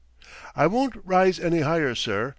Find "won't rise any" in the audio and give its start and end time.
0.71-1.59